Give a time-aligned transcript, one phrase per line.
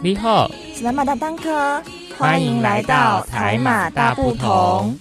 [0.00, 1.82] 你好，斯拉马达当科，
[2.16, 4.98] 欢迎来到台马大不同。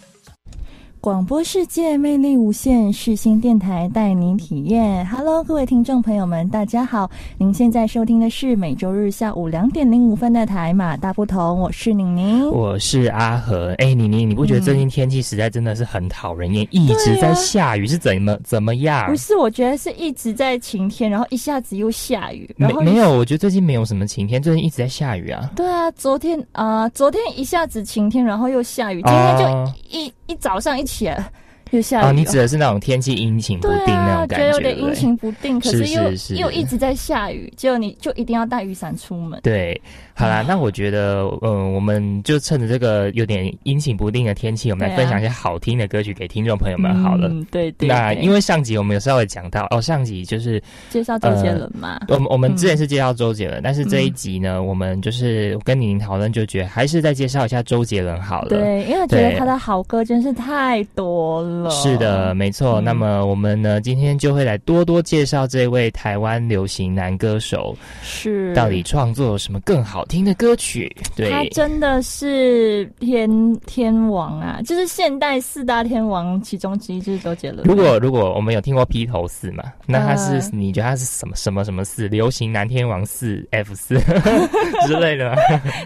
[1.04, 5.06] 广播世界魅力无限，世新电台带您体验。
[5.08, 7.12] Hello，各位听众朋友们，大家好！
[7.38, 13.76] 您现在收听的是每周日下午两点零五分的台马大不同，我是宁宁，我是阿和。
[13.80, 19.06] 哎，宁宁，你不觉得最近天气实在真的是很讨人厌，一直在下雨，是怎么怎么样？
[19.10, 22.50] 不是，我觉得是一直在晴天，然后一下子又下雨。
[22.56, 25.52] 没没有，我觉得最近没有什么晴天，最近一直在下雨啊。
[25.54, 30.93] 对啊，昨天啊，昨天一下子晴天，然后又下雨，今天就一一早上一。
[30.94, 31.26] 起来
[31.72, 32.14] 又下雨哦！
[32.14, 39.40] 你指的是那种天气阴晴不定那种感觉，有点阴晴不定，可是又又一直在下雨，结果你就一定要带雨伞出门。
[39.42, 39.82] 对。
[40.16, 46.96] 好啦，那我觉得，嗯，我们就趁着这个有点阴晴不定的天气，我们来分享一些好听的歌曲给听众朋友们。
[47.02, 47.90] 好了，嗯对对。
[47.90, 52.00] 那因为上集我们有稍微讲到，哦，上集就是介绍周杰伦嘛。
[52.10, 58.50] 我们我们之前是介绍周杰伦，但是这一集呢，我们就是跟宁宁讨论，就觉得还是再介绍一下周杰伦好了。
[58.50, 61.70] 对，因为觉得他的好歌真是太多了。
[61.72, 62.80] 是的，没错。
[62.80, 70.03] 那么我们呢，今天就会来多多介绍这位台湾流行男歌手，是到底创作什么更好。
[70.04, 74.60] 好听的歌曲，对，他真的是天天王啊！
[74.66, 77.66] 就是现代四大天王其中之一，就是周杰伦。
[77.66, 82.10] 如果如果我们有听过披头四嘛，那他是你觉得他是什么什么什么四？
[82.10, 83.98] 流行男天王四 F 四
[84.86, 85.34] 之类的？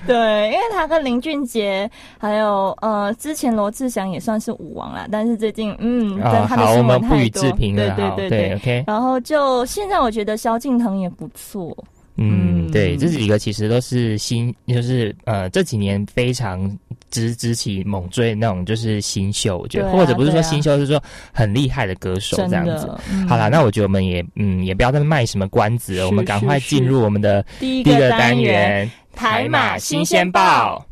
[0.08, 8.84] 对，因为他跟林俊杰还有呃，之前罗志祥也算是舞王啦，但是最近嗯，他的新闻太多，对对对对，OK。
[8.88, 11.78] 然后就现在我觉得萧敬腾也不错。
[12.18, 16.76] 嗯，对，这几个其实都是新，就是呃这几年非常
[17.12, 21.02] 直直起猛追那种，就是新秀，我觉得，或者不是说新秀，是说
[21.32, 22.90] 很厉害的歌手这样子。
[23.30, 30.84] 好了，那我觉得我们也嗯也不要再卖什么关子了，我们赶快进入我们的第一个单元——台马新鲜报，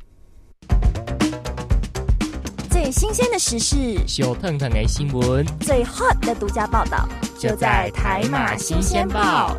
[2.69, 3.75] 最新鲜的时事，
[4.05, 7.09] 小腾腾的新闻，最 hot 的独家报道，
[7.39, 9.57] 就在台马新鲜报。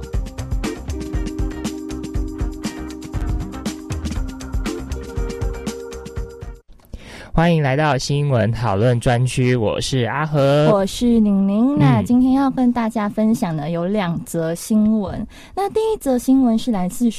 [7.36, 11.78] 欢迎来到新闻讨论专区，我是阿和，我是宁宁。
[11.78, 15.26] 那今天要跟大家分享的有两则新闻。
[15.54, 17.10] 那第一则新闻是来自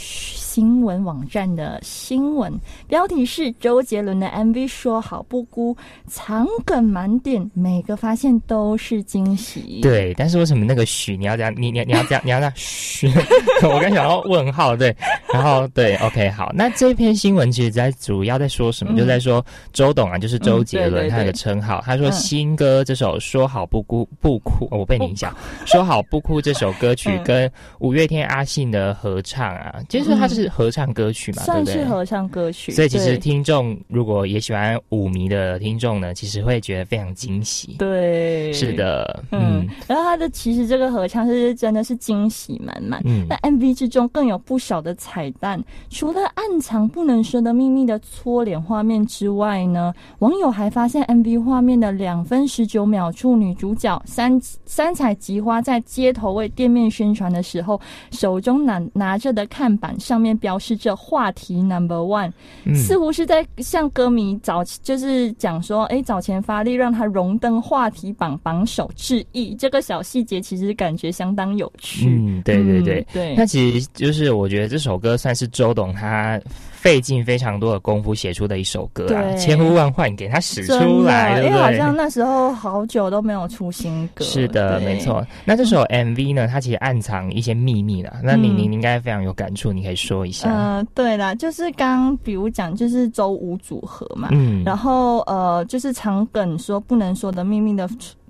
[0.57, 2.51] 新闻网站的新闻，
[2.87, 9.81] 标题是周杰伦的 MV 说好不哭，藏梗满点，每个发现都是惊喜。
[9.83, 11.53] 对，但是为什么那个许你要这样？
[11.55, 12.21] 你你你要这样？
[12.25, 13.07] 你要这样嘘？
[13.61, 14.95] 我刚想到问号，对，
[15.31, 16.51] 然后对，OK，好。
[16.55, 18.97] 那这篇新闻其实在主要在说什么？
[18.97, 20.09] 就在说周董。
[20.09, 21.83] 啊，就是周杰伦他的称号。
[21.85, 25.31] 他说新歌这首《说好不哭不哭》，我被你影响，
[25.71, 27.47] 《说好不哭》这首歌曲 跟
[27.77, 32.71] 五月天阿信的合唱啊，其实他是合唱歌曲嘛，算是合唱歌曲。
[32.71, 37.75] 所以其实听众如果也喜欢舞迷的听众呢，其实会觉得非常惊喜。
[37.77, 39.67] 对，是的，嗯。
[39.87, 43.01] 然后他的其实这个合唱是真的是惊喜满满。
[43.05, 43.25] 嗯。
[43.29, 49.93] 那 MV 之中更有不少的彩蛋，除了暗藏不能说的秘密的搓脸画面之外呢？
[50.19, 57.79] 网友还发现 MV 画面的两分十九秒处，女主角三三彩吉花在街头为店面宣传的时候，
[58.11, 62.31] 手中拿拿着的看板上面标示着话题 Number One，
[62.75, 69.55] 似乎是在向歌迷早就是讲说，哎，早前发力让他荣登话题榜榜首致意。
[69.55, 72.07] 这个小细节其实感觉相当有趣。
[72.09, 73.35] 嗯，对对对对。
[73.35, 76.39] 那其实就是我觉得这首歌算是周董他。
[76.87, 84.23] 费尽非常多的功夫写出的一首歌啊，千呼万唤给他使出来，因为好像那时候好久都没有出新歌。
[84.23, 85.21] 是的，没错。
[85.43, 88.21] 那这首 MV 呢，它其实暗藏一些秘密了。
[88.23, 90.49] 那你你应该非常有感触，你可以说一下。
[90.49, 97.85] 嗯，对啦，就是刚比如讲，就是周五组合嘛，嗯，然后呃，就是长梗说不能说的秘密的。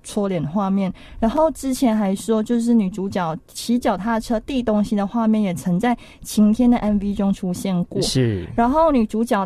[0.07, 8.01] 搓脸画面，然后之前还说，就是女主角骑脚踏车递东西的画面，也曾在晴天的 MV 中出现过。
[8.01, 9.45] 是，然后女主角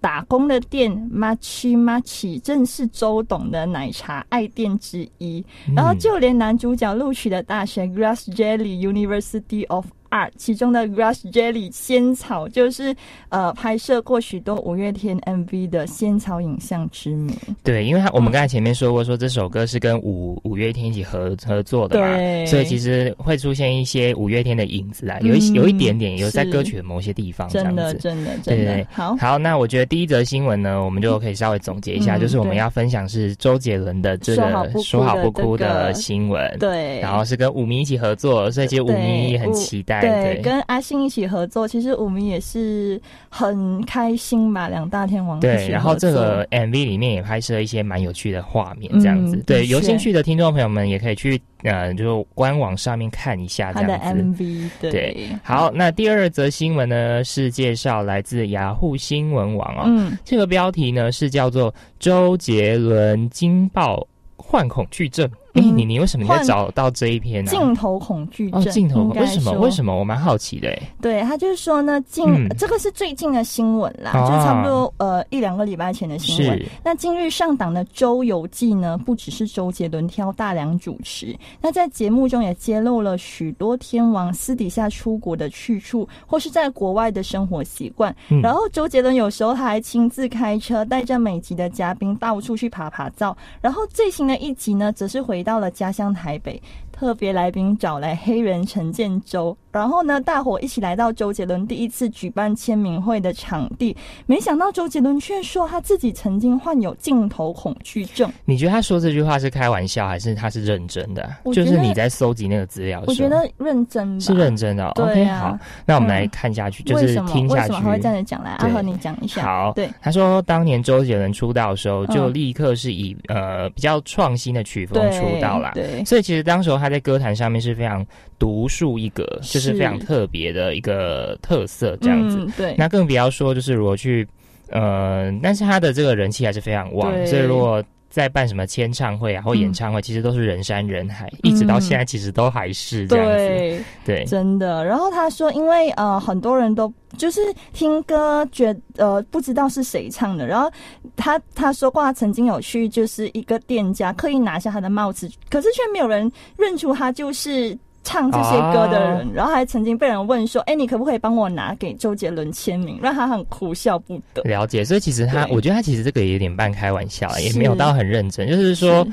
[0.00, 5.44] 打工的店 Machi Machi 正是周董的奶茶爱店之一。
[5.76, 12.94] 然后就连男主角录取的大学 Grass Jelly University of 二其中的 Grass Jelly 仙草就是
[13.30, 17.34] 呃拍摄过许多五月天 MV 的仙草影像之名。
[17.62, 28.86] 对，因为他我们刚才前面说过，说这首歌是跟五五月天一起合合作的嘛，所以其实会出现一些五月天的影子啊，有一有一点点有在歌曲的某些地方，真的真的真的。
[28.90, 29.16] 好。
[29.16, 39.99] 好，那我觉得第一则新闻呢，我们就可以稍微总结一下，就是我们要分享是周杰伦的这个说好不哭的新闻，对，然后是跟五迷一起合作，所以其实五迷也很期待。
[40.00, 44.68] 对，跟阿信一起合作，其实我们也是很开心嘛。
[44.68, 49.36] 两大天王对，然后这个 MV 里面也拍摄一些蛮有趣的画面，这样子。
[49.46, 53.98] 对，有兴趣的听众朋友们也可以去呃，就官网上面看一下这样子。
[54.02, 55.28] 他的 MV 对。
[55.42, 64.06] 好，那第二则新闻呢是介绍来自雅虎新闻网哦，嗯，这个标题呢是叫做周杰伦惊爆
[64.36, 65.28] 幻恐惧症。
[65.54, 67.50] 哎，你你为什么在找到这一篇呢？
[67.50, 69.50] 镜头恐惧症，镜头为什么？
[69.58, 69.98] 为什么？
[69.98, 70.68] 我蛮好奇的。
[70.68, 76.64] 哎，对他就是说呢，近这个是最近的新闻啦，就差不多呃一两个礼拜前的新闻。
[76.84, 88.14] 那今日上档的《周游记》呢，不只是周杰伦挑大梁主持，那在节目中也揭露了许多天王私底下出国的去处，或是在国外的生活习惯。
[88.40, 93.36] 然后周杰伦有时候他还亲自开车，带着每集的嘉宾到处去爬爬照。
[93.60, 95.39] 然后最新的一集呢，则是回。
[95.40, 96.62] 回到了家乡台北。
[97.00, 103.96] 特别来宾找来黑人陈建州，然后呢，大伙一起来到周杰伦第一次举办签名会的场地。
[104.26, 108.28] 没想到周杰伦却说他自己曾经患有镜头恐惧症。
[108.44, 111.30] 你觉得他说这句话是开玩笑，还是他是认真的？
[111.54, 114.88] 就是你在搜集那个资料，我觉得认真是认真的。
[114.88, 115.56] OK，好，
[115.86, 117.72] 那我们来看下去，就是听下去。
[117.72, 118.42] 为什么会这样讲？
[118.42, 119.42] 来，阿和你讲一下。
[119.44, 125.70] 好，对，他说当年周杰伦出道的时候，就立刻是以呃比较创新的曲风出道啦。
[125.74, 127.60] 对，所以其实当时候他在歌坛上面。
[127.60, 128.02] 是非常
[128.40, 132.44] 独树一格，就是非常特别的一个特色，这样子。
[132.56, 134.26] 对，那更不要说，就是如果去，
[134.70, 137.80] 呃，但是他的这个人气还是非常旺，所以如果。
[138.10, 143.84] 在办什么签唱会啊，或演唱会，其实都是人山人海，一直到现在其实都还是这样子。
[144.04, 144.84] 对，真的。
[144.84, 147.40] 然后他说，因为呃很多人都就是
[147.72, 150.68] 听歌觉呃不知道是谁唱的，然后
[151.14, 156.28] 他他说过他曾经有去就是一个店家刻意拿下他的帽子，可是却没有人
[156.58, 157.78] 认出他就是。
[158.02, 164.42] 唱这些歌的人，然后还曾经被人问说：“哎，你可不可以帮我拿给周杰伦签名？”让他很苦笑不得。
[164.42, 168.48] 了解，所以其实他，我觉得他其实这个也有点半开玩笑，也没有到很认真。
[168.48, 169.06] 就是说，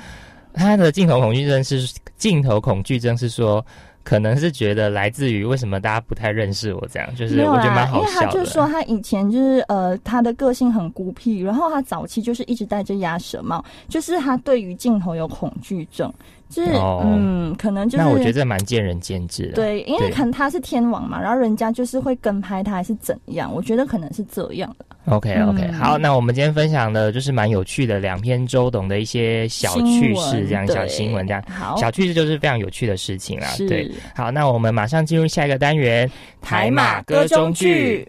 [0.54, 3.66] 他的镜头恐惧症是镜头恐惧症，是说。
[4.04, 8.10] 可能是觉得来自于为什么大家不太认识我这样，就是我觉得蛮好笑的。
[8.10, 16.10] 因为他就说他以前就是呃，他的个性很孤僻，然后他早期就是一直戴着鸭舌帽，就是他对于镜头有恐惧症，
[16.50, 16.72] 就是
[17.04, 18.04] 嗯，可能就是。
[18.04, 19.54] 那我觉得这蛮见仁见智的。
[19.54, 23.54] 对，因为可能他是天王嘛，然后人家就是会跟拍他，还是怎样？
[23.54, 24.86] 我觉得可能是这样的。
[25.14, 33.48] OK OK，好，那我们今天分享的就是蛮有趣的两篇周董的一些小趣事，这样小新闻，这样好小趣事就是非常有趣的事情啦。
[33.70, 36.10] 对，好，那我们马上进入下一个单元——
[36.42, 38.06] 台马歌中剧。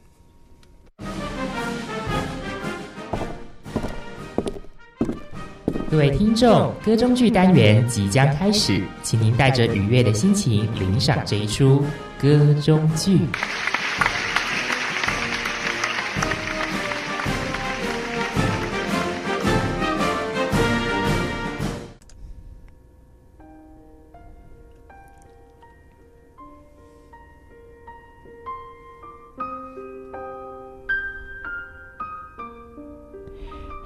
[5.90, 11.82] 各位听众，歌中剧单元即将开始，请您带着愉悦的心情领赏这一出
[12.20, 13.20] 歌中剧。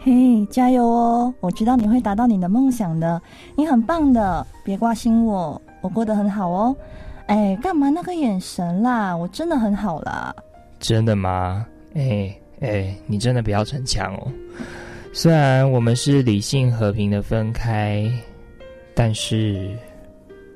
[0.04, 1.01] 嘿，加油哦！
[1.42, 3.20] 我知道你会达到你的梦想的，
[3.56, 6.74] 你很棒的，别挂心我，我过得很好哦。
[7.26, 9.14] 哎，干嘛那个眼神啦？
[9.14, 10.34] 我真的很好啦。
[10.78, 11.66] 真的吗？
[11.94, 14.32] 哎哎，你真的不要逞强哦。
[15.12, 18.08] 虽然我们是理性和平的分开，
[18.94, 19.68] 但是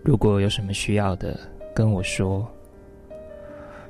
[0.05, 1.37] 如果有什么需要的，
[1.75, 2.47] 跟我说。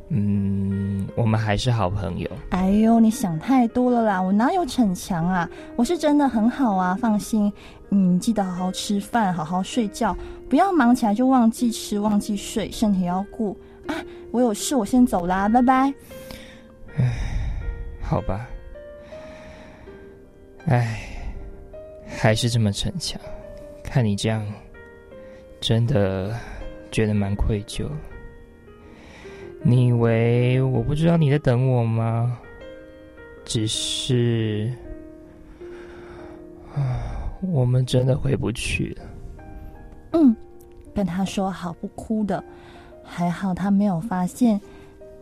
[0.09, 2.31] 嗯，我们还是好朋友。
[2.51, 4.23] 哎呦，你想太多了啦！
[4.23, 5.49] 我哪有逞强啊？
[5.75, 7.53] 我是真的很好啊，放心。
[7.91, 10.17] 嗯，记得好好吃饭，好好睡觉，
[10.49, 13.95] 不要忙起来就忘记吃、忘记睡，身体要顾啊！
[14.31, 15.93] 我有事，我先走啦，拜拜。
[16.97, 17.13] 唉，
[18.01, 18.49] 好吧。
[20.67, 21.01] 唉，
[22.07, 23.21] 还是这么逞强。
[23.83, 24.45] 看你这样，
[25.61, 26.33] 真的
[26.91, 27.89] 觉得蛮愧疚。
[29.69, 32.39] 你以为我不知道你在等我吗？
[33.45, 34.73] 只是，
[37.41, 39.03] 我们真的回不去了。
[40.13, 40.37] 嗯，
[40.95, 42.43] 跟他说好不哭的，
[43.03, 44.61] 还好他没有发现。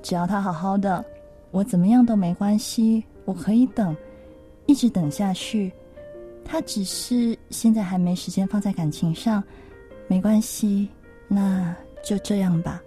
[0.02, 1.02] 只要他好好的，
[1.50, 3.96] 我怎么样都没关系，我可以等，
[4.66, 5.72] 一直等下去。
[6.44, 9.42] 他只是现在还没时间放在感情上，
[10.06, 10.86] 没关系，
[11.28, 11.74] 那
[12.04, 12.82] 就这样吧。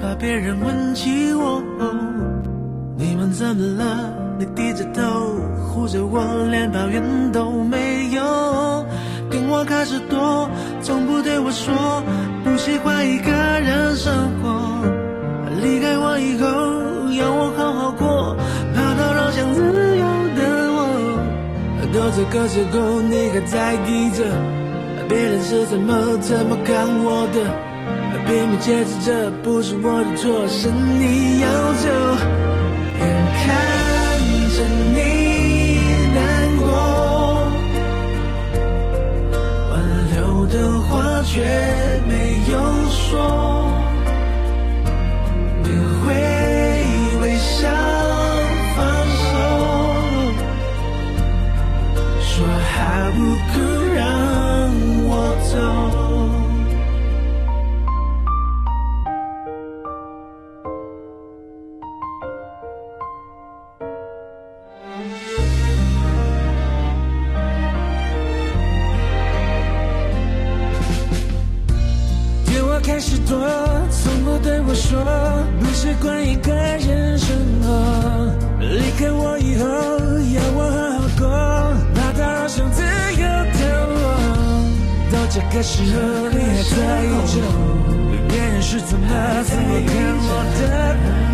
[0.00, 1.62] 怕别人问起我。
[2.96, 4.14] 你们怎么了？
[4.38, 5.02] 你低着头
[5.68, 7.02] 护着我，连抱怨
[7.32, 8.22] 都没有。
[9.30, 10.48] 跟我开始躲，
[10.80, 12.02] 从不对我说
[12.42, 14.82] 不喜欢一个人生活。
[15.62, 16.46] 离开我以后，
[17.12, 18.36] 要我好好过，
[18.74, 20.04] 怕打扰想自由
[20.36, 20.40] 的
[20.72, 20.78] 我。
[21.92, 24.24] 都这个时候，你还在意着
[25.08, 27.69] 别人是怎么怎么看我的？
[28.30, 31.88] 拼命解释这不是我的错，是你要走。
[33.00, 33.02] 眼
[33.34, 33.42] 看
[34.54, 34.56] 着
[34.94, 34.96] 你
[36.14, 36.16] 难
[36.58, 36.64] 过，
[39.72, 39.74] 挽
[40.14, 40.88] 留的话
[41.24, 41.42] 却
[42.06, 42.12] 没
[42.52, 42.54] 有
[42.88, 43.18] 说。
[74.42, 75.04] 对我说，
[75.60, 77.68] 不习惯一个人生活。
[78.60, 79.64] 离开我以后，
[80.34, 81.28] 要我好好过，
[81.94, 84.04] 那多像自由的我。
[85.12, 87.44] 到这个时候，你还在意我，
[88.28, 89.06] 别人是怎么
[89.44, 89.92] 怎么看
[90.22, 90.60] 我的？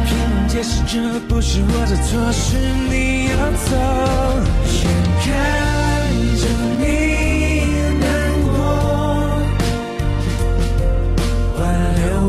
[0.06, 0.94] 拼命解释这
[1.28, 2.56] 不是我的错，是
[2.90, 3.36] 你要
[3.66, 3.70] 走，
[4.72, 4.84] 眼
[5.22, 5.24] 看
[6.38, 6.42] 着
[6.80, 7.05] 你。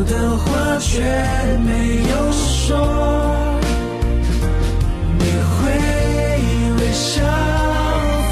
[0.07, 1.01] 的话却
[1.65, 3.57] 没有说。
[5.19, 5.57] 你会
[6.79, 7.23] 微笑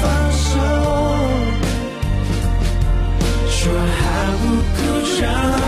[0.00, 0.48] 放手
[3.48, 4.02] 说好
[4.40, 4.78] 不哭
[5.20, 5.65] 让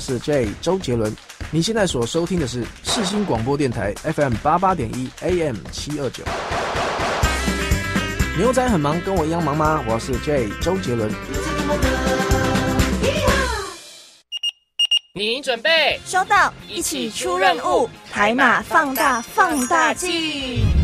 [0.00, 1.14] J 周杰伦，
[1.50, 6.24] 你现在所收听的是世新广播电台 FM 八八点一 AM 七二九。
[8.38, 9.84] 牛仔很忙，跟我一样忙吗？
[9.86, 11.10] 我是 J 周杰伦。
[15.12, 20.79] 你准备收到，一起出任务，台马放大放大镜。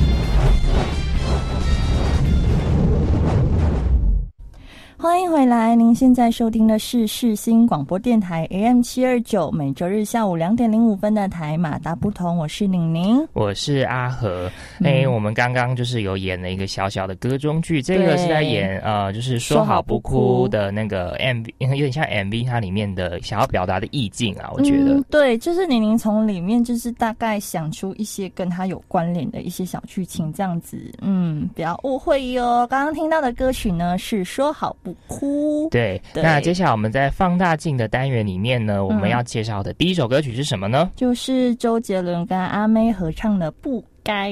[5.07, 5.77] 欢迎回来！
[5.77, 12.37] 您现在收听的是世新广播电台 AM 七二九，每周日下午两点零五分的台马达不同。
[12.37, 14.51] 我是宁宁，我是阿和。
[14.83, 32.67] 哎，我们刚刚就是有演了一个小小的歌中剧，这个是在演呃，就是说好不哭的那个 MV，有点像 MV，它里面的想要表达的意境啊，我觉得对，就是宁宁从里面就是大概想出一些跟他有关联的一些小剧情，这样子，嗯，不要误会哟。
[32.67, 34.77] 刚刚听到的歌曲呢是说好。
[34.83, 35.69] 不哭。
[35.71, 40.91] 对，那接下来我们在放大镜的单元里面呢，我们要介绍的第一首歌曲是什么呢？
[40.97, 44.31] 就是周杰伦跟阿妹合唱的《不该》。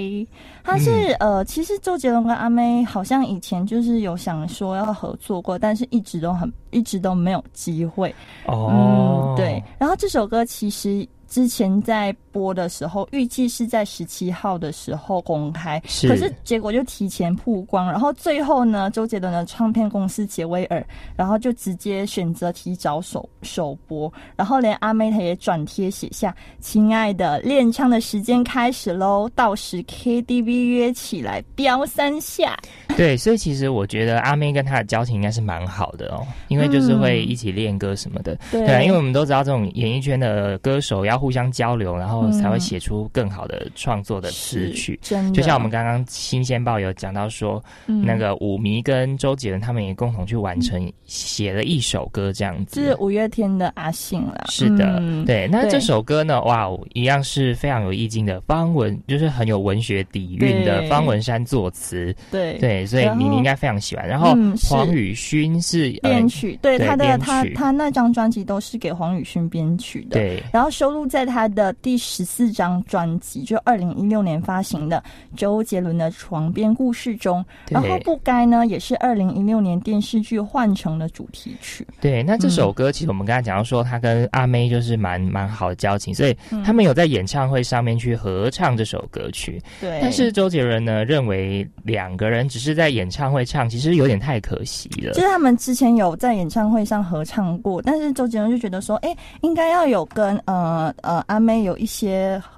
[0.62, 0.90] 他是
[1.21, 8.14] 呃，其实周杰伦跟阿妹好像以前就是有想说要合作过，但是一直都很一直都没有机会。
[8.47, 9.62] 哦，对。
[9.78, 11.06] 然后这首歌其实。
[11.26, 20.86] 之前在播的时候，预计是在十七号的时候公开，可是结果就提前曝光，然后最后呢，周杰伦的唱片公司杰威尔，
[21.16, 32.54] 然后就直接选择提早首首播，然后连阿妹她也转贴写下：“亲爱的，练唱的时间开始喽，到时 KTV 约起来飙三下。”
[32.96, 38.38] 对，所以其实我觉得阿妹跟她的交情应该是蛮好的哦，因为就是会一起练歌什么的。
[38.52, 41.14] 对，因为我们都知道这种演艺圈的歌手要。
[41.24, 44.99] 互相交流，然后后才会写出更好的创作的词曲。
[45.02, 52.81] 真的，就像我们刚刚新鲜报有讲到说，那个五迷跟周杰伦他们也共同去完成写了一首歌，这样子。
[52.81, 54.47] 是五月天的阿信了。
[54.49, 55.49] 是的，对。
[55.50, 56.43] 那这首歌呢？
[56.43, 58.40] 哇，一样是非常有意境的。
[58.43, 62.14] 方文就是很有文学底蕴的方文山作词。
[62.31, 64.07] 对对，所以你你应该非常喜欢。
[64.07, 64.37] 然后
[64.69, 70.11] 黄宇勋是编曲，对他的他他那张专辑都是给黄宇勋编曲的。
[70.11, 75.02] 对，然后收录在他的第十四张专辑，就二零一六年发行的
[75.35, 77.42] 周杰伦的《床边故事》中。
[77.71, 81.87] 然后不该呢，也是二零一六年电视剧《换成》的主题曲。
[81.99, 89.59] 对，那这首歌其实我们刚才讲到说，他跟阿妹就是蛮蛮好的交情，所以他们有在演唱会上面去合唱这首歌曲。
[89.80, 95.14] 对，但是周杰伦呢认为两个人只是在演唱会唱，其实有点太可惜了。
[95.14, 102.03] 就是他们之前有在演唱会上合唱过，但是周杰伦就觉得说，哎，应该要有跟呃呃阿妹有一些。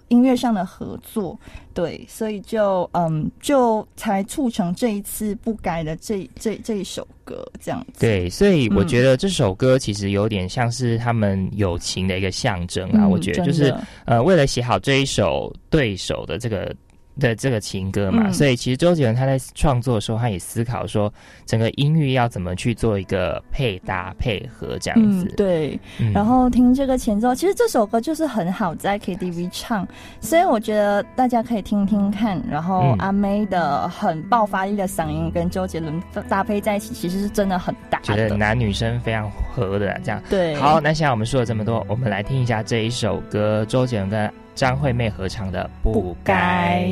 [0.09, 1.39] 音乐上的合作，
[1.75, 8.01] 对，所以就嗯，就才促成这一次不改的这这这一首歌这样子。
[8.01, 13.07] 对，所以我觉得这首歌其实有点像是他们友情的一个象征啊。
[13.07, 16.75] 我觉得就是呃，为了写好这一首对手的这个。
[17.19, 21.13] 的这个情歌嘛，所以其实周杰伦他在创作的时候，他也思考说，
[21.47, 25.25] 整个音域要怎么去做一个配搭配合这样子。
[25.37, 25.79] 对，
[26.13, 29.87] 然后听这个前奏，其实这首歌就是很好在 KTV 唱，
[30.21, 32.43] 所以我觉得大家可以听听看。
[32.51, 40.23] 然后阿妹的很爆发力的嗓音跟周杰伦搭配在一起，其实是真的很搭，觉得男女生非常合的这样。
[40.29, 44.31] 对，好，那现在我们说了这么多，我们来听一下这一首歌，周杰伦跟。
[44.57, 46.85] 张惠妹合唱的《不该》。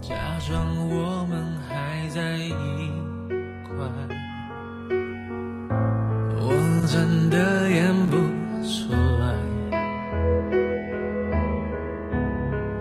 [0.00, 2.50] 假装我们还在一
[3.62, 3.72] 块，
[6.40, 6.50] 我
[6.88, 8.16] 真的演不
[8.66, 9.32] 出来，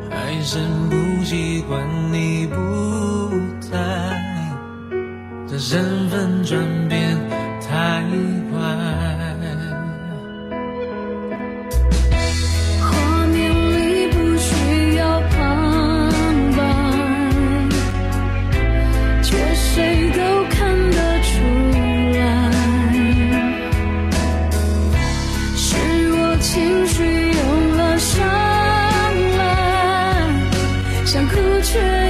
[0.10, 0.58] 还是
[0.90, 1.80] 不习惯
[2.12, 2.56] 你不
[3.60, 3.78] 在，
[5.48, 7.16] 这身份转变
[7.62, 8.04] 太
[8.52, 9.31] 快。
[19.82, 21.34] 谁都看得出
[22.14, 22.20] 来
[25.56, 25.76] 是
[26.14, 28.22] 我情绪涌了上
[29.40, 29.42] 来
[31.04, 32.01] 想哭却。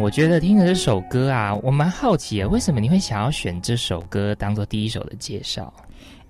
[0.00, 5.72] 我觉得听了这首歌啊，我蛮好奇的，为什么你会想要选这首歌当做第一首的介绍？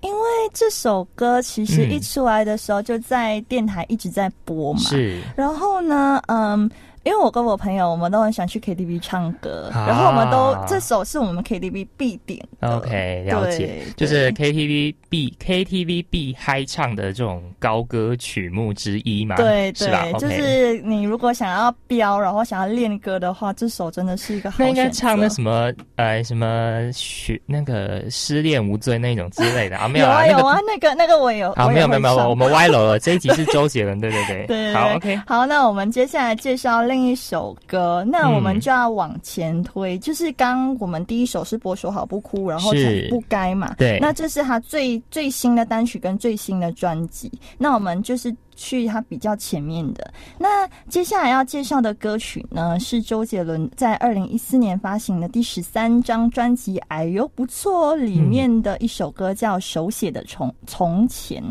[0.01, 5.19] 因为这首歌其实一出来的时候就在电台一直在播嘛，是。
[5.35, 6.69] 然后呢，嗯。
[7.05, 12.43] 因为我跟我朋友，我们都很喜欢去 KTV 唱歌，然后我们都这首是我们 KTV 必点。
[12.61, 19.35] OK，了解，就是 KTV 必 KTV 必嗨唱的这种高歌曲目之一嘛？
[19.35, 29.87] 对对，就是你如果想要飙，然后想要练歌的话，这首真的是一个好那应该唱那什么呃什么学那个失恋无罪那种之类的啊？
[29.95, 31.53] 没有啊有啊，那个那个我有。
[31.53, 32.97] 好，没有没有没有，我们歪楼了。
[32.97, 34.47] 这一集是周杰伦，对对 对。
[34.47, 35.15] 对，好 OK。
[35.27, 36.94] 好，那我们接下来介绍另。
[36.95, 43.75] 另一首歌，那我们就要往前推，就是刚我们第一首是播《说好不哭》，然后才不该嘛。
[43.77, 47.29] 对，那这是他最最新的单曲跟最新的专辑。
[47.57, 50.13] 那我们就是去他比较前面的。
[50.37, 61.43] 那接下来要介绍的歌曲呢，是周杰伦在二零一四年发行的第十三张专辑《哎呦不错》里面的一首歌，叫《手写的从从前》。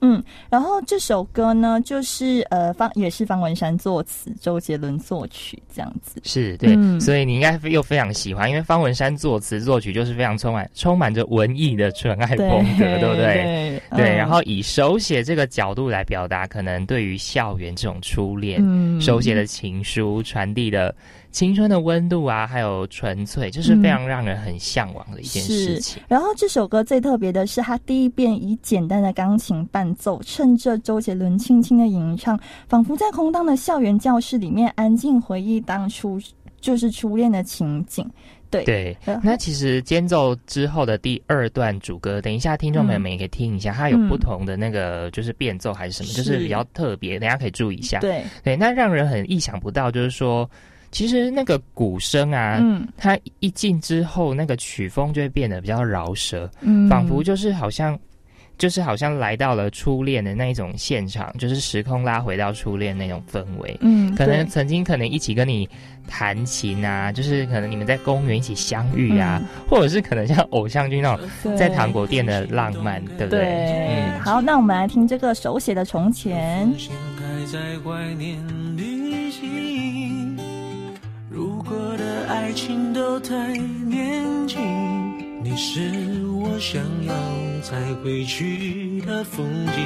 [0.00, 13.80] 嗯，然后这首歌呢，就是呃方也是方文山作词，周杰伦作曲，这样子是对，所以你应该又非常喜欢，因为方文山作词作曲就是非常充满充满着文艺的纯爱风格，对不对？
[13.96, 18.62] 对，然后以手写这个角度来表达，可能对于校园这种初恋，
[19.00, 20.94] 手写的情书传递的。
[21.30, 26.00] 青春的温度啊，还有纯粹，就是非常让人很向往的一件事情。
[26.06, 36.20] 然后这首歌最特别的是，它第一遍以简单的钢琴伴奏，趁着周杰伦轻轻的吟唱，仿佛在空荡的校园教室里面安静回忆当初
[36.64, 38.08] 就是初恋的情景。
[38.50, 47.98] 对对，那其实间奏之后的第二段主歌，等一下听众朋友们也可以听一下，它有不同的那个就是变奏还是什么，就是比较特别，大家可以注意一下。
[48.00, 50.48] 对对，那让人很意想不到，就是说。
[50.92, 57.98] 其实那个鼓声啊，嗯，它一进之后，那个曲风就会变得比较饶舌，嗯，仿佛就是好像，
[58.56, 65.68] 就是好像来到了初恋的那一种现场，就是时空拉回到初恋那种氛围，嗯，可能曾经可能一起跟你
[66.06, 73.26] 弹琴啊，就是可能你们在公园一起相遇啊，或者是可能像偶像剧那种在糖果店的浪漫，对。
[73.26, 73.44] 不对？
[73.88, 76.72] 嗯，好，那我们来听这个手写的从前。
[81.66, 83.34] 我的爱情都太
[83.86, 84.60] 年轻，
[85.44, 87.12] 你是我想要
[87.60, 89.84] 再回去的风景。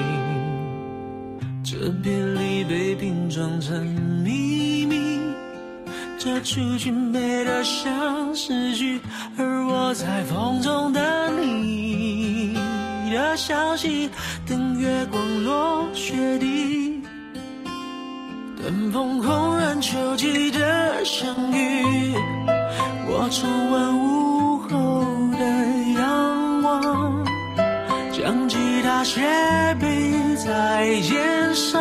[1.64, 3.84] 这别离被拼装成
[4.22, 5.18] 秘密，
[6.16, 9.00] 这出去美得像诗句，
[9.36, 11.02] 而我在风中等
[11.42, 12.54] 你
[13.10, 14.08] 的消息，
[14.46, 17.02] 等月光落雪地。
[18.62, 22.14] 等风红染秋季的相遇，
[23.08, 25.04] 我重温午后
[25.38, 25.44] 的
[25.94, 27.24] 仰望，
[28.12, 29.20] 将吉他斜
[29.80, 31.80] 背在肩上，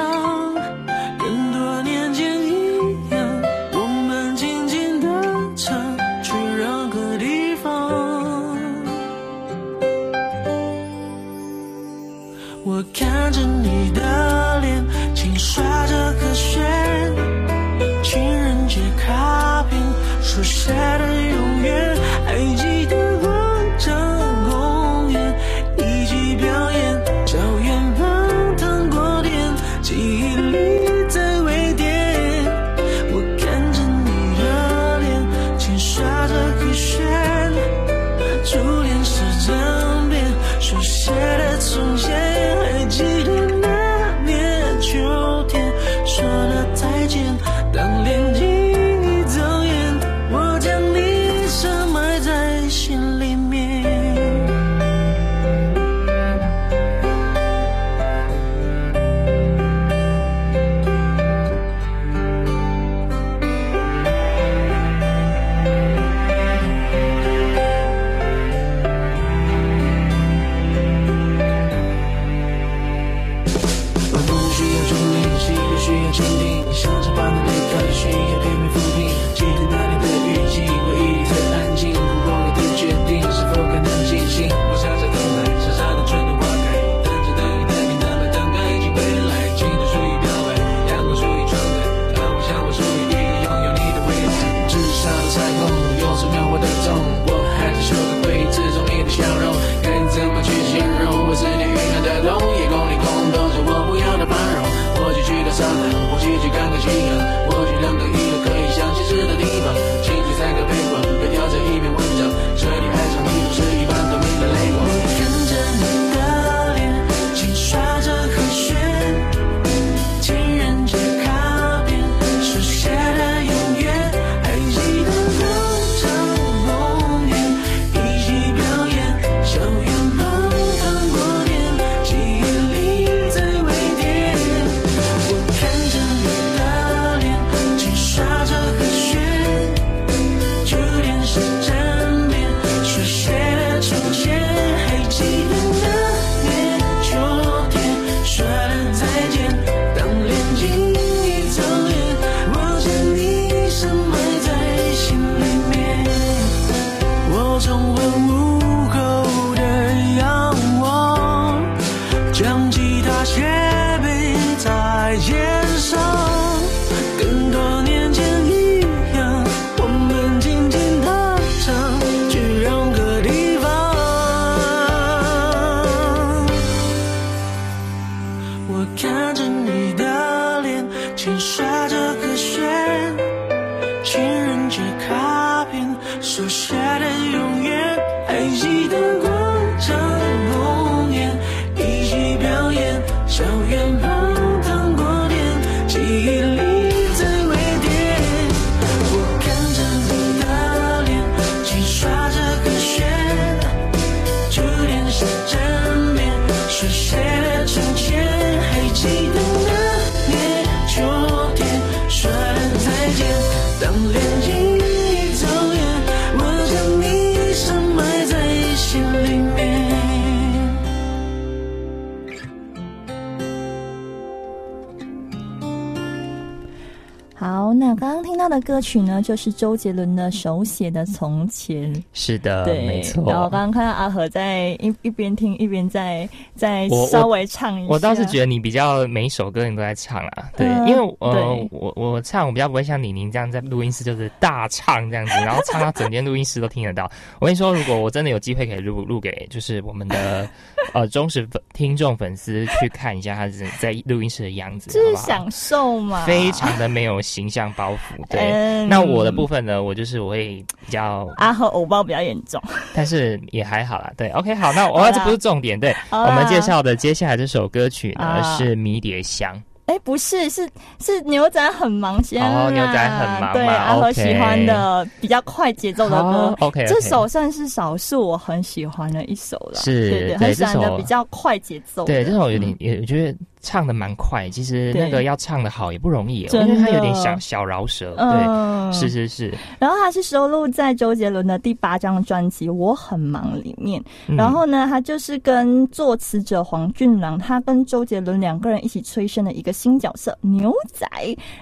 [228.60, 231.94] 的歌曲呢，就是周杰伦的手写的《从前》。
[232.14, 233.24] 是的，对，没错。
[233.30, 237.92] 然后刚刚看到阿和在一一边听一边在在稍微唱一下。
[237.92, 247.10] 我倒是觉得你比较每一首歌你都在唱啊，对，嗯因为呃我我唱我比较不会像李宁这样在录音室就是大唱这样子，然后唱到整间录音室都听得到。
[247.40, 250.50] 我跟你说，如果我真的有机会可以录录给就是我们的
[250.94, 258.28] 呃忠实粉听众粉丝去看一下他是在录音室的样子，就是享受嘛，非常的没有形象包袱。
[258.30, 262.62] 对，嗯那我的部分呢，我就是我会比较，阿和偶包比较严重。
[262.94, 264.12] 但是也还好啦。
[264.18, 269.54] 对，OK，好，那我好啦这不是重点，对我们介绍的接下来这首歌曲呢啊是《迷迭香》。
[269.88, 270.70] 哎，不是，是
[271.00, 276.56] 是牛仔很忙先啦哦牛仔很忙对，阿和喜欢的比较快节奏的歌。
[276.60, 282.04] ，OK，这首算是少数我很喜欢的一首了，是对对，对很喜欢的比较快节奏。
[282.04, 289.54] 对，这首有点嗯，也我觉得唱的蛮快，其实那个要唱的好也不容易，真的因为他有点小小饶舌，对，嗯，是是是。
[289.78, 294.02] 然后他是收录在周杰伦的第八张专辑《我很忙》里面。
[294.28, 301.06] 嗯然后呢，他就是跟作词者黄俊郎，他跟周杰伦两个人一起催生了一个新角色牛仔。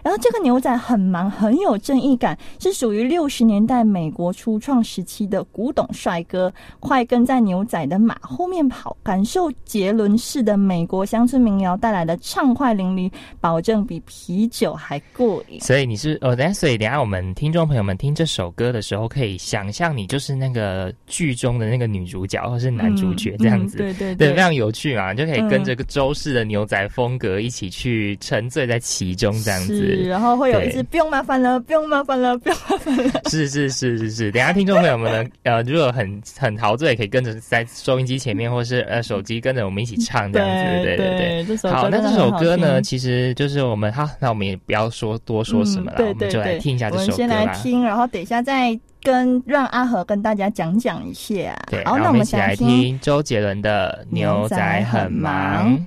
[0.04, 15.60] 然后这个牛仔很忙，很有正义感，是属于六十年代美国初创时期的古董帅哥，快跟在牛仔的马后面跑，感受杰伦式的美国乡村民谣带来的畅快淋漓，保证比啤酒还过瘾。
[15.62, 30.10] 所以你是哦，等下，所以等下我们听众朋友们听这首歌的时候，可以想象你就是那个剧中的那个女主角或是男主角这样子，嗯对对对，非常有趣嘛，就可以跟着个周氏的牛仔风格一起去沉醉在其中这样是，子。
[30.10, 33.21] 然后会有一对次不用麻烦了，不用麻烦了，不用麻烦了。
[33.29, 41.45] 是是是是是，等下听众朋友们呢， 呃，如果很很陶醉，可以跟着在收音机前面或是呃手机跟着我们一起唱这样子，对对对。
[41.45, 47.48] 这首好，歌那这首歌呢，其实就是我们哈，那我们也不要说多说什么了，嗯对我们就来听一下这首歌我们先来。
[47.56, 51.56] 听，然后等一下再跟让阿和跟大家讲讲一下。
[51.69, 55.78] 对，好，然后那我们一起来听周杰伦的《牛仔很忙》。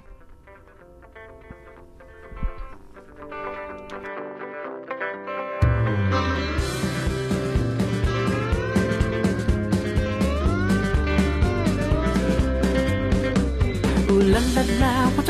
[14.11, 15.23] 呜啦啦啦，火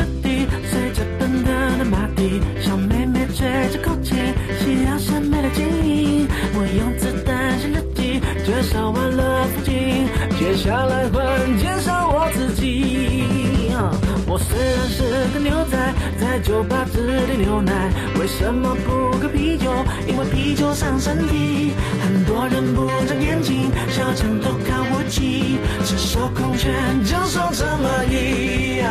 [0.69, 4.17] 随着奔腾的马蹄，小妹妹吹着口琴，
[4.59, 6.27] 夕阳下美的剪影。
[6.53, 13.25] 我用子弹写日记，介绍完了风景，接下来换介绍我自己。
[14.27, 15.01] 我虽然是
[15.33, 15.77] 个牛仔，
[16.19, 17.89] 在酒吧只点牛奶，
[18.19, 19.71] 为什么不喝啤酒？
[20.07, 21.73] 因为啤酒伤身体。
[22.03, 26.71] 很多人不长眼睛，小强都看不起，赤手空拳
[27.03, 28.83] 就受这么一。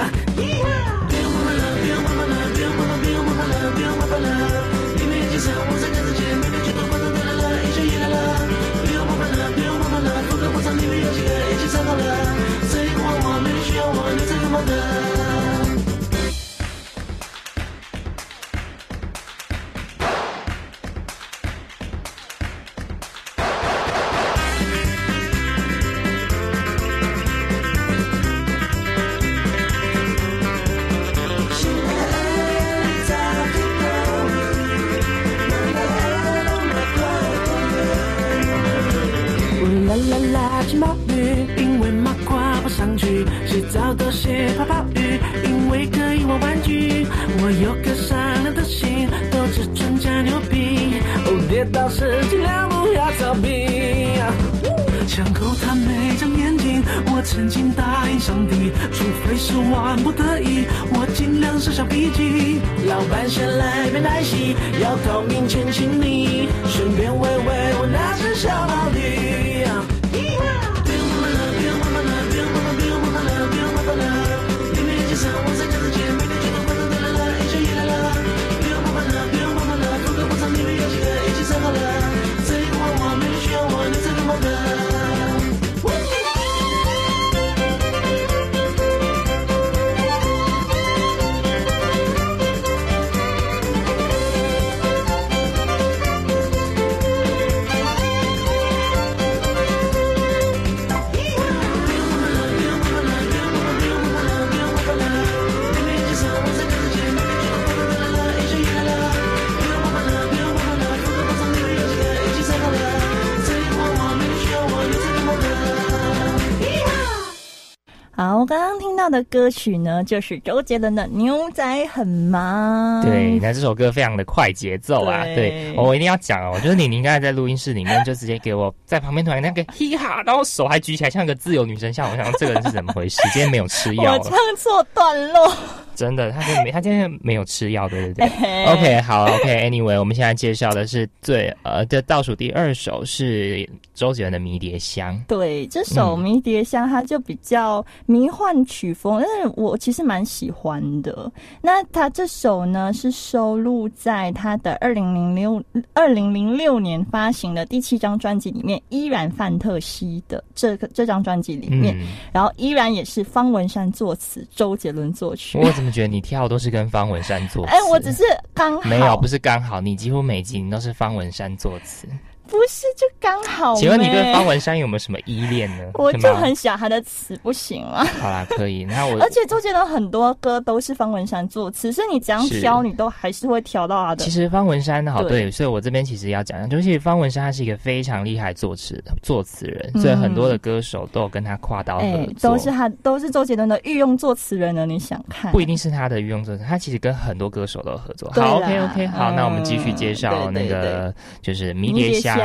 [119.09, 123.03] 到的歌曲呢，就是周杰伦的《牛仔很忙》。
[123.05, 125.25] 对，那这首歌非常的快节奏啊。
[125.25, 133.17] 对，我一定要讲哦，我觉得你你应该在录音室里面就直接给我在旁边突然那个 嘻哈，然后手还举起来像个自由女神像，我想这个人是怎么回事？
[133.33, 135.51] 今天没有吃药， 我唱错段落。
[135.99, 138.27] 真的，他就没， 他今天没有吃药，对不对？
[138.71, 145.17] OK，好，OK，Anyway，我们现在介绍的是最呃的倒数第二首是周杰伦的《迷迭香》。
[145.27, 151.31] 对，这首《迷迭香》它就比较迷幻曲风，但是我其实蛮喜欢的。
[151.61, 155.61] 那他这首呢是收录在他的二零零六
[155.95, 161.97] 二零零六年发行的第七张专辑里面，依然范特西的这个这张专辑里面，
[162.33, 165.59] 然后依然也是方文山作词，周杰伦作曲。
[165.91, 168.23] 觉得你跳都是跟方文山作词，哎，我只是
[168.55, 172.09] 刚好没有，不是刚好，你几乎每集你都是方文山作词。
[172.49, 173.75] 不是，就刚好。
[173.75, 175.85] 请问你对方文山有没有什么依恋呢？
[175.95, 178.05] 我就很喜欢他的词，不行吗？
[178.21, 178.85] 好啦，可以。
[178.85, 184.25] 那我 而且周杰伦很多歌都是方文山作词，是你怎样挑，你都还是会挑到他的。
[184.25, 194.87] 其实方文山好对，所以我这边其实要讲讲，就是方文山他是一个非常厉害作词作词人，所以很多的歌手都有跟他跨刀合作，都是他都是周杰伦的御用作词人呢。
[194.87, 195.53] 你想看？
[195.53, 198.31] 不一定是他的御用作词，他其实跟很多歌手都有合作。
[198.33, 202.38] 好，OK OK，好，那我们继续介绍那个就是迷迭香，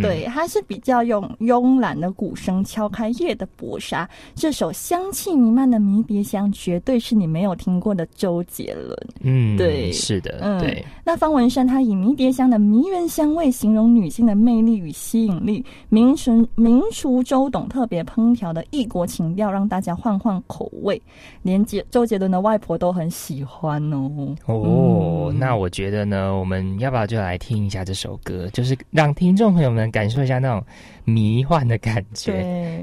[0.00, 0.24] 对。
[0.26, 4.08] 它是比较用慵懒的鼓声敲开夜的薄纱。
[4.34, 8.96] 这首香气弥漫的迷迭香，绝对是你没有听过的周杰伦。
[9.20, 10.84] 嗯，对，是的，嗯，对。
[11.04, 21.00] 那方文山他以迷迭香的迷人香味形容女性的魅力与吸引力，名厨名厨周董特别烹调的异国情调，让大家换换口味，
[21.42, 24.36] 连杰周杰伦的外婆都很喜欢哦。
[24.46, 30.18] 哦，那我觉得呢，我们要不要就来听一下这首歌，就是让听众朋友们感受。
[30.18, 30.60] 一下那种
[31.04, 32.32] 迷幻的感觉，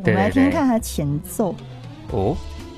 [0.03, 1.53] 对，我们来听看它前奏。
[2.11, 2.33] 哦，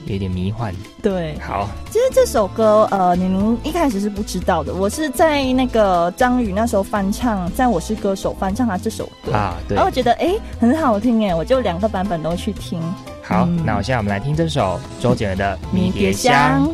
[0.07, 0.73] 有点迷幻。
[1.03, 1.69] 对，好。
[1.91, 4.73] 其实这首歌，呃，你们一开始是不知道的。
[4.73, 9.75] 我是在那个张宇那时候翻唱，在我是歌手翻唱他这首歌啊，对。
[9.75, 12.81] 然后我觉得哎很好听哎，我就两个版本都去听。
[13.21, 16.63] 好，那我现在我们来听这首周杰伦的《迷迭香》。
[16.67, 16.73] 的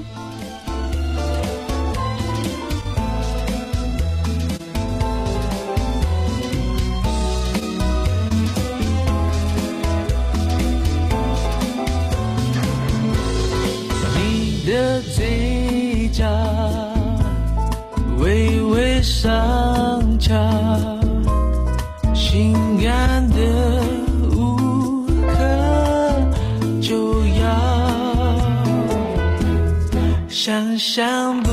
[19.23, 20.35] 上翘，
[22.13, 22.51] 性
[22.83, 23.39] 感的
[24.35, 25.37] 无可
[26.81, 27.41] 救药，
[30.27, 31.49] 想象不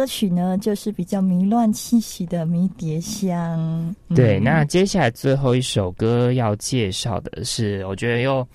[0.00, 3.94] 歌曲呢，就是比较迷乱气息的《迷迭香》。
[4.16, 8.46] 对，那接下来最后一首歌要介绍的是，我觉得又。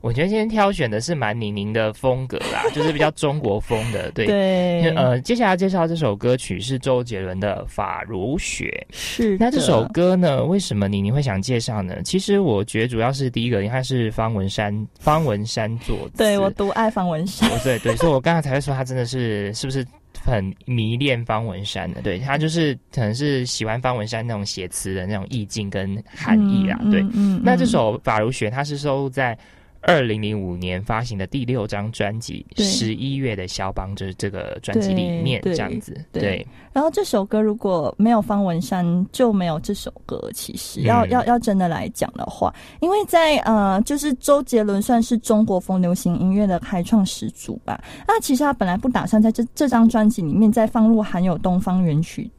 [0.00, 4.26] 我觉得今天挑选的是蛮宁宁的风格啦， 就是比较中国风的，对。
[4.26, 4.88] 对。
[4.94, 8.86] 呃，接下来介绍这首歌曲是周杰伦的《法如雪》。
[8.96, 9.36] 是。
[9.40, 12.00] 那这首歌呢，为什么宁宁会想介绍呢？
[12.04, 17.50] 其实我觉得主要是第一个，因为是方文山，方文山作对我独爱方文山。
[17.64, 19.84] 对对，所以我刚刚才会说他真的是是不是
[20.30, 22.02] 很迷恋方文山的？
[22.02, 26.78] 对他就是可能是喜欢方文山那种写词的那种意境跟含义啊。
[26.90, 27.04] 对。
[27.14, 27.40] 嗯。
[27.42, 29.36] 那这首《法如雪》，它是收录在。
[29.80, 35.96] 二零零五年发行的第六张专辑《十一月的肖邦》就是这个专辑里面这样子。
[36.12, 40.30] 对，然后这首歌如果没有方文山，就没有这首歌。
[40.34, 47.82] 其实要要要真的来讲的话，因为在呃，就是周杰伦算是中国风流行音乐的开创始祖吧。
[48.06, 52.30] 那其实他本来不打算在这这张专辑里面再放入含有东方元曲。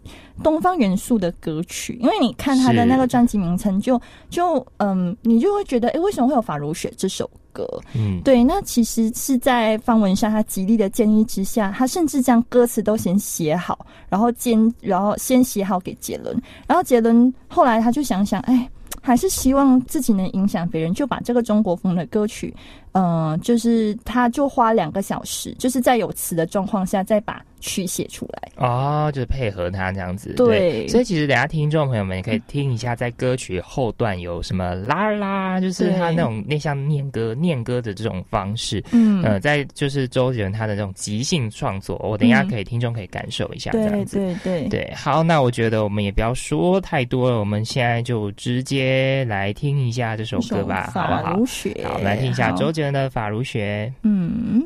[0.44, 7.68] 东方元素的歌曲，因为你看他的那个专辑名称，就就嗯，你就会觉得，哎，为什么会有《法如雪》这首歌？
[7.96, 16.36] 嗯，对，那其实是在方文山他极力的建议之下，他甚至将歌词都先写好，然后兼然后先写好给杰伦，
[16.68, 18.70] 然后杰伦后来他就想想，哎，
[19.02, 22.54] 还是希望自己能影响别人，就把这个中国风的歌曲。
[22.94, 30.34] 嗯，就是他，就花两个小时，就是在有词的状况下，再把曲写出来哦，就是配合他这样子。
[30.36, 38.84] 对，所以其实等下听众朋友们也可以听一下，在歌曲后段有什么啦啦，就是他那种那像念歌、念歌的这种方式。
[38.92, 44.18] 嗯，呃，在就是周杰伦他的这种即兴创作，我等一下可以听众可以感受一下这样子。
[44.18, 51.40] 对对对，好，那我觉得我们也不要说太多了，我们现在就直接来听一下这首歌吧，好不好？
[51.84, 52.79] 好，来听一下周杰。
[52.92, 54.66] 的法如雪，嗯，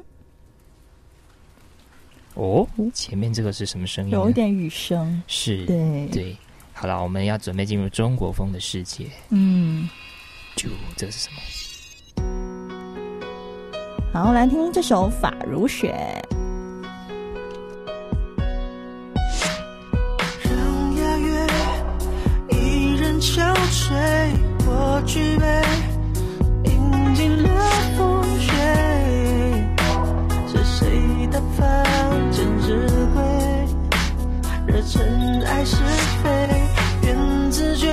[2.36, 4.11] 哦，前面这个是什么声音？
[4.11, 6.38] 有一点雨声，是，对对。
[6.76, 9.88] 好了，我们要准备进入中国风的世界，嗯，
[10.55, 11.38] 就这是什么？
[14.11, 15.95] 好，来听这首《法如雪》。
[20.43, 21.47] 让雅乐
[22.49, 23.93] 一人憔悴，
[24.66, 25.93] 我举杯。
[27.24, 27.47] 起了
[27.97, 28.51] 风雪，
[30.45, 31.86] 是谁打翻
[32.34, 33.21] 胭脂杯？
[34.67, 35.78] 惹尘埃是
[36.21, 36.28] 非，
[37.07, 37.88] 缘自绝。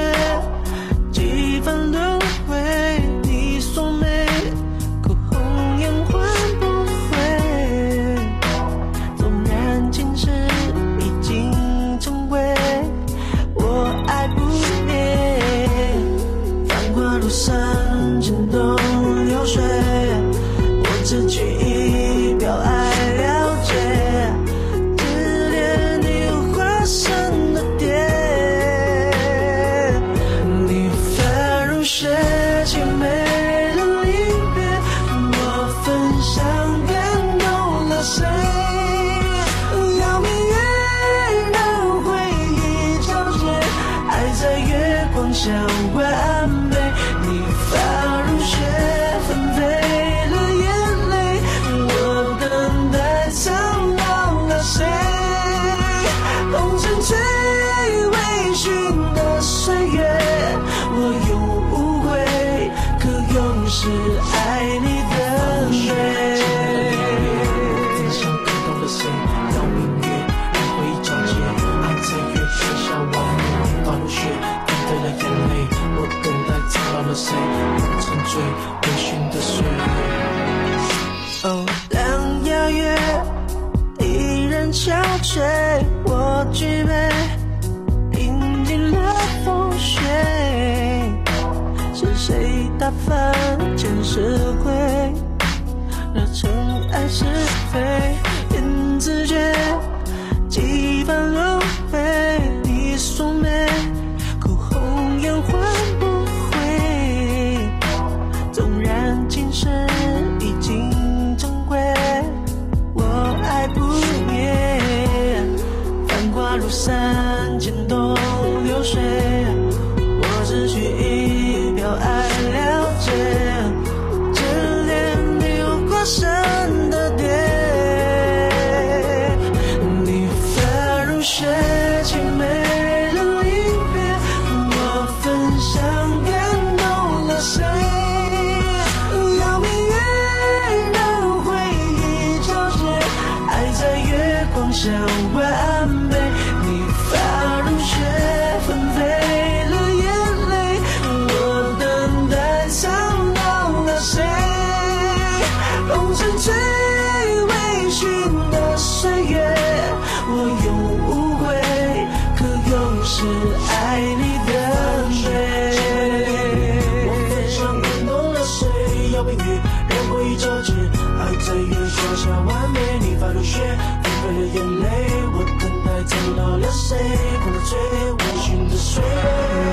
[176.91, 176.97] 谁？
[177.45, 179.07] 红尘最微醺的岁月，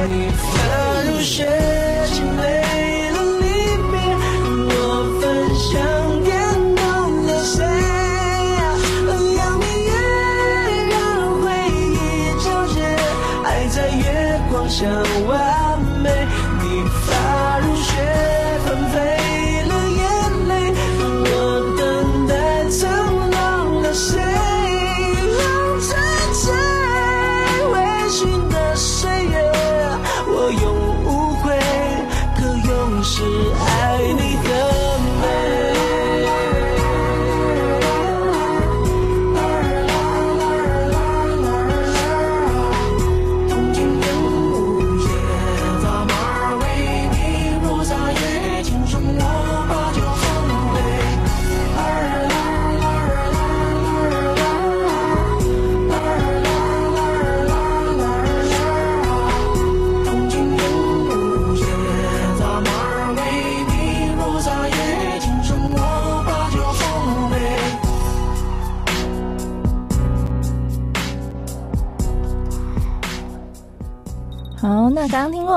[0.07, 1.49] 你发如雪，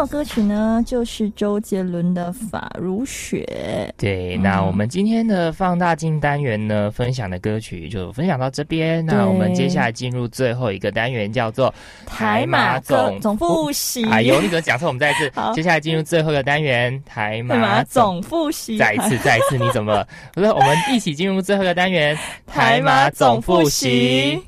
[0.06, 9.04] 歌曲呢，就是周杰伦的《法如雪对，那我们今天的放大镜单元呢，分享的歌曲就分享到这边。
[9.04, 11.72] 那我们接下来进入最后一个单元，叫做》
[12.06, 14.04] 台马总总复习。
[14.06, 14.86] 哎呦，你怎么讲错？
[14.88, 18.20] 我们再一次 好，接下来进入最后一个单元，台台马马总。
[18.20, 18.76] 总复习。
[18.76, 20.08] 再一次，再一次，你怎么了？
[20.34, 24.40] 不是，我们一起进入最后一个单元， 台马总复习。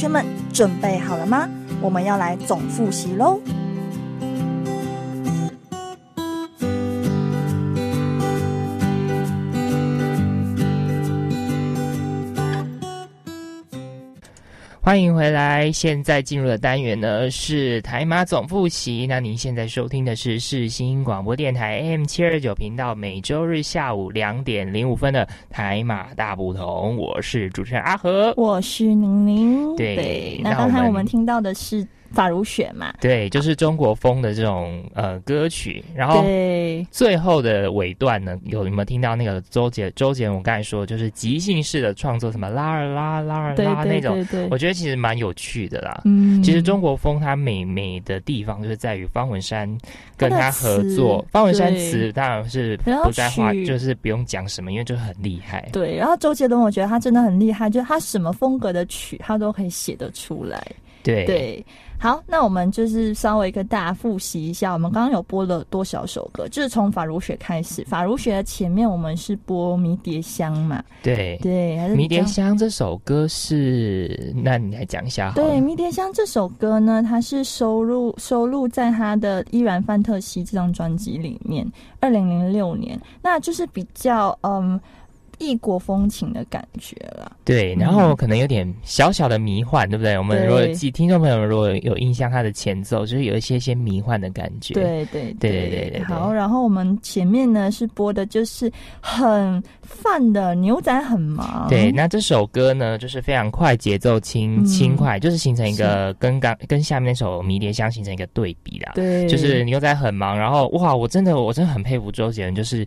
[0.00, 1.46] 同学们准备好了吗？
[1.82, 3.38] 我们要来总复习喽。
[14.90, 19.06] 欢迎回来，现在进入的单元呢是台马总复习。
[19.08, 26.96] 那您现在收听的是世新广播电台 AM 七二九频道，每周日下午两点零五分的台马大不同。
[26.96, 28.34] 我是主持人阿和。
[28.36, 29.76] 我是宁宁。
[29.76, 32.92] 对那刚才我们听到的是法如雪嘛？
[33.00, 35.84] 对，就是中国风的这种呃歌曲。
[35.94, 36.24] 然后，
[36.90, 40.36] 最后的尾段呢，有有没有听到那个周杰周杰伦？
[40.36, 46.02] 我刚才说就是即兴式的创作，什么拉二拉拉尔对对拉那种，我觉得其实蛮有趣的啦。
[46.04, 49.68] 嗯其实中国风它美美的地方就是在于方文山
[50.16, 55.68] 跟他合作，方文山对词当然是不在话，就是不用讲什么，因为就是很厉害。
[55.72, 60.64] 对，然后周杰伦，我觉得他真的很厉害，就是他什么风格的曲，他都可以写得出来。
[61.02, 61.64] 对对，
[62.02, 75.34] 好，那我们就是稍微跟大家复习一下，我们刚刚有播了多少首歌，就是从法如雪开始，法如雪的前面我们是播迷迭香嘛，对对，还是迷迭香这首歌是，那你来讲一下好。
[75.34, 81.70] 对，《迷迭香》这首歌呢，它是收录收录在他的《依然范特西》这张专辑里面，
[82.00, 84.80] 二零零六年，那就是比较嗯
[85.40, 87.36] 异国风情的感觉了。
[87.44, 90.16] 对，然后可能有点小小的迷幻，对不对？
[90.16, 94.74] 我们如果记听众朋友们如果有印象，它的前奏就是有一些些迷幻的感觉。
[94.74, 98.70] 对对对对对对对好，然后我们前面呢是播的就是
[99.00, 101.66] 很泛的牛仔很忙。
[101.68, 108.92] 对，那这首歌呢，就是非常快节奏轻嗯轻快，就是形成一个跟刚跟下面那首《迷迭香》形成一个对比啦。
[108.94, 112.86] 对，就是牛仔很忙，然后哇，我真的我真的很佩服周杰伦，就是。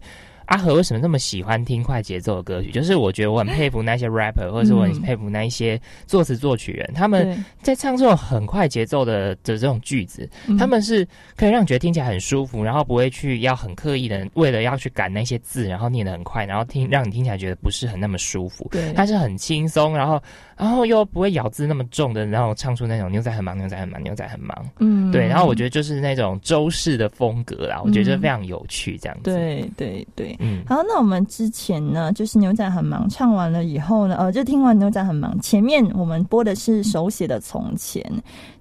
[0.54, 2.70] 阿和为什么那么喜欢听快节奏的歌曲？
[2.70, 11.04] 就是我觉得我很佩服那些 rapper，或者是我很佩服那一些作词作曲人，他们在唱这种很快节奏的的这种句子，嗯他们是
[11.36, 18.68] 可以让你觉得听起来很舒服，然后不会去要很刻意的为了要去赶那些字，然后念得很快，然后听让你听起来觉得不是很那么舒服。
[18.70, 20.22] 对它是很轻松，然后
[20.58, 24.56] 然后又不会咬字那么重的，然后唱出那种牛仔很忙，牛仔很忙，牛仔很忙。
[24.80, 25.12] 嗯。
[25.12, 29.24] 对，然后我觉得就是那种周氏的风格啦，我觉得非常有趣，这样子。
[29.26, 38.04] 对对对，嗯，好，那我们之前呢，就是牛仔很忙，唱完了以后呢，呃，就听完牛仔很忙，前面我们播的是手写的从前，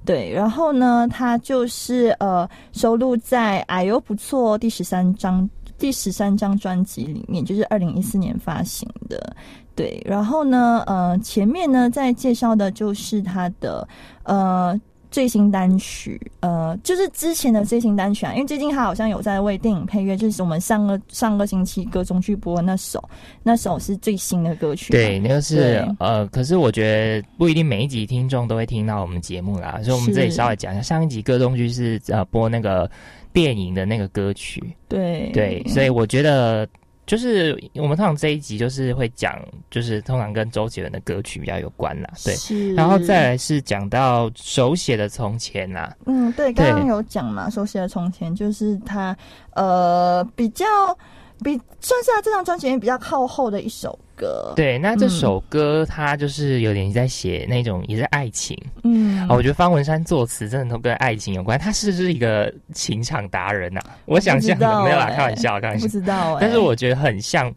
[0.05, 9.35] 对，然后呢，它就是呃收录在哎呦不错第十三张第十三张专辑里面，就是二零一四年发行的，
[9.75, 13.87] 对，然后呢，呃，前面呢在介绍的就是他的
[14.25, 14.81] 呃。
[15.13, 22.99] 最新单曲，呃，就是之前的最新单曲啊，因为最近他好像有在为电影配乐，就是我们上个上个星期歌中去播那首，
[23.43, 24.91] 那首是最新的歌曲。
[24.91, 32.91] 对，那个是呃，可是我觉得不一定每一集听众都会听到我们节目啦，所以我们这里稍微讲一下，上一集歌中剧是呃播那个
[33.35, 34.65] 电影的那个歌曲。
[34.89, 36.67] 对对，所以我觉得。
[37.13, 39.39] 就是我们通常这一集就是会讲，
[39.71, 42.75] 就是通常跟周杰伦的歌曲比较有关啦，对。
[42.75, 49.15] 然后再来是讲到手写的从前呐，嗯，对，刚刚有讲嘛，手写的从前就是他
[49.51, 50.65] 呃比较。
[51.43, 54.53] 比算是他这张专辑里面比较靠后的一首歌。
[54.55, 58.57] 对，那这首歌它就是有点在写那种也是爱情。
[58.85, 61.59] 嗯，我觉得方文山作词真的都跟爱情有关。
[61.59, 63.81] 他是不是一个情场达人呐？
[64.05, 65.87] 我想象的没有啦，开玩笑，开玩笑。
[65.87, 67.53] 不知道，但是我觉得很像。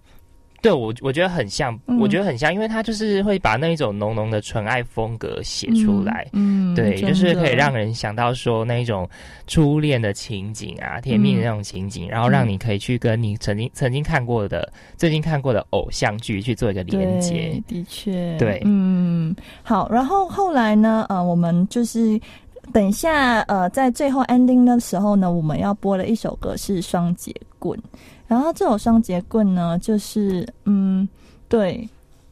[0.66, 9.08] 对我，我觉得很像，我觉得很像，因为他就是会把那一种浓浓的纯爱风格写出来，嗯，对，就是可以让人想到说那一种
[9.46, 22.20] 初恋的情景啊，甜蜜的那种情景，然后让你可以去跟你曾经曾经看过的、最近看过的偶像剧去做一个连接，的确，对，嗯，好，然后后来呢，呃，我们就是
[22.74, 27.80] 等一下，呃，在最后 ending 的时候呢，我们要播的一首歌是《双节棍》。
[28.28, 31.08] 然后这首双节棍呢，就是嗯，
[31.48, 31.88] 对，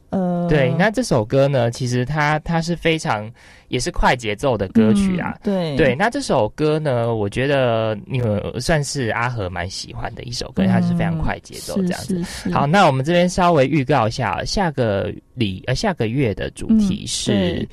[0.10, 3.32] 呃，对，那这首歌呢，其实它它是非常
[3.68, 5.96] 也是快节奏的歌曲啊，对对。
[5.96, 8.22] 那这首歌呢，我觉得你
[8.60, 12.24] 算是阿和蛮喜欢的一首歌，它是非常快节奏这样子。
[12.52, 17.68] 好，那我们这边稍微预告一下，下个礼呃下个月的主题是。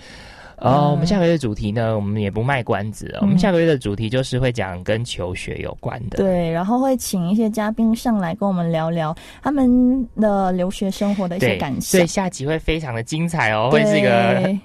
[0.60, 3.16] 哦，我们下个月主题呢，我们也不卖关子。
[3.20, 6.18] 我们下个月的主题就是会讲跟求学有关的。
[6.18, 11.80] 对，然后会请一些嘉宾上来跟我们聊聊他们的留学生活的一些感受。
[11.80, 14.10] 所以下集会非常的精彩哦，会是一个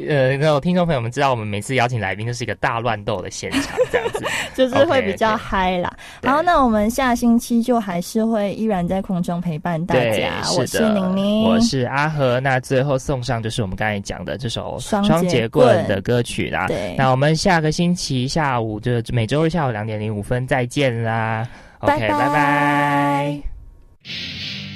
[0.08, 5.96] 呃，那种听众朋友们知道，我们每次邀请来宾就是一个大乱斗的现场，这样子， 就是会比较嗨啦。
[6.22, 10.42] 然后，那我们下星期就还是会依然在空中陪伴大家。
[10.58, 12.40] 我是宁宁，我是阿和。
[12.42, 15.85] 那最后送上就是我们刚才讲的这首双节棍。
[15.88, 21.48] 的歌曲啦，对，那我们下个星期下午就每周日下午两点零五分再见啦
[21.80, 23.40] ，OK，拜拜。
[24.04, 24.75] 少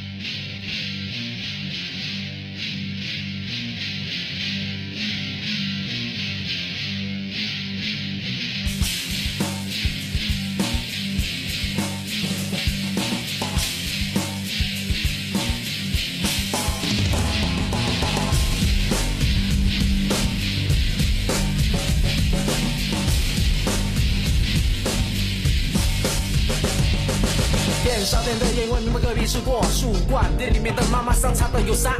[29.29, 30.25] 吃过树冠？
[30.39, 31.93] 店里面的妈妈桑擦的有三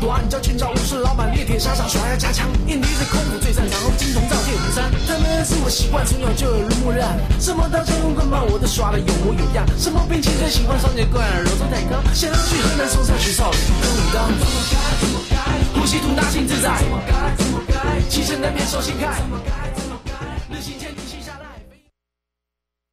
[0.00, 2.46] 短脚寻找武士老板，猎铁沙场耍要加强。
[2.68, 4.84] 印尼的空腹最擅长，金铜造铁红山。
[5.04, 7.18] 他们是我习惯，从小就耳濡目染。
[7.40, 9.66] 什么刀枪棍棒，我都耍的有模有样。
[9.76, 11.98] 什么兵器最喜欢双截棍，柔中带刚。
[12.14, 14.30] 想要去河南嵩山学少林跟武当。
[14.38, 15.36] 怎么该怎么该，
[15.74, 16.78] 呼吸吐纳心自在。
[16.78, 19.10] 怎么该怎么该，气势难免手心开。
[19.18, 19.50] 怎么该。